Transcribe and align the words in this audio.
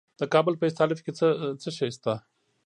د 0.19 0.21
کابل 0.33 0.53
په 0.57 0.65
استالف 0.69 0.99
کې 1.05 1.11
څه 1.61 1.69
شی 1.77 1.89
شته؟ 1.95 2.13